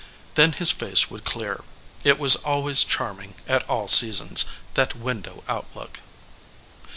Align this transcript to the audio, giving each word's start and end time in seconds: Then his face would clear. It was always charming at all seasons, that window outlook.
Then 0.33 0.53
his 0.53 0.71
face 0.71 1.11
would 1.11 1.25
clear. 1.25 1.63
It 2.03 2.17
was 2.17 2.35
always 2.37 2.83
charming 2.83 3.35
at 3.47 3.61
all 3.69 3.87
seasons, 3.87 4.45
that 4.73 4.95
window 4.95 5.43
outlook. 5.47 5.99